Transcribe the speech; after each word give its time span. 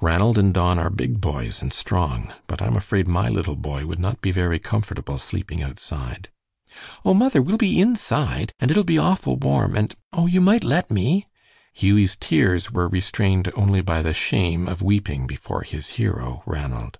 Ranald 0.00 0.38
and 0.38 0.54
Don 0.54 0.78
are 0.78 0.88
big 0.88 1.20
boys 1.20 1.60
and 1.60 1.70
strong, 1.70 2.32
but 2.46 2.62
I'm 2.62 2.74
afraid 2.74 3.06
my 3.06 3.28
little 3.28 3.54
boy 3.54 3.84
would 3.84 3.98
not 3.98 4.22
be 4.22 4.30
very 4.32 4.58
comfortable 4.58 5.18
sleeping 5.18 5.62
outside." 5.62 6.28
"Oh, 7.04 7.12
mother, 7.12 7.42
we'll 7.42 7.58
be 7.58 7.78
inside, 7.82 8.54
and 8.58 8.70
it'll 8.70 8.82
be 8.82 8.96
awful 8.96 9.36
warm 9.36 9.76
and 9.76 9.94
oh, 10.10 10.24
you 10.26 10.40
might 10.40 10.64
let 10.64 10.90
me!" 10.90 11.26
Hughie's 11.74 12.16
tears 12.18 12.70
were 12.70 12.88
restrained 12.88 13.52
only 13.54 13.82
by 13.82 14.00
the 14.00 14.14
shame 14.14 14.68
of 14.68 14.80
weeping 14.80 15.26
before 15.26 15.60
his 15.64 15.88
hero, 16.00 16.42
Ranald. 16.46 16.96